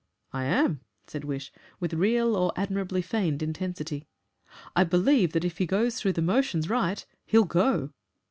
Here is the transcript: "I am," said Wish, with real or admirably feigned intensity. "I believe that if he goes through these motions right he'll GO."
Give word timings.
"I 0.33 0.45
am," 0.45 0.81
said 1.05 1.23
Wish, 1.25 1.51
with 1.79 1.93
real 1.93 2.35
or 2.35 2.51
admirably 2.55 3.03
feigned 3.03 3.43
intensity. 3.43 4.07
"I 4.75 4.83
believe 4.83 5.31
that 5.33 5.45
if 5.45 5.59
he 5.59 5.67
goes 5.67 5.99
through 6.01 6.13
these 6.13 6.25
motions 6.25 6.67
right 6.71 7.05
he'll 7.27 7.45
GO." 7.45 7.91